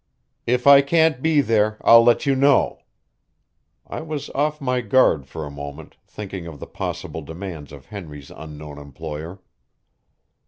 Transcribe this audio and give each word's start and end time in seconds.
"If 0.47 0.65
I 0.65 0.81
can't 0.81 1.21
be 1.21 1.41
there, 1.41 1.77
I'll 1.81 2.01
let 2.03 2.25
you 2.25 2.35
know." 2.35 2.79
I 3.85 4.01
was 4.01 4.31
off 4.31 4.59
my 4.59 4.81
guard 4.81 5.27
for 5.27 5.45
a 5.45 5.51
moment, 5.51 5.95
thinking 6.07 6.47
of 6.47 6.59
the 6.59 6.65
possible 6.65 7.21
demands 7.21 7.71
of 7.71 7.85
Henry's 7.85 8.31
unknown 8.31 8.79
employer. 8.79 9.41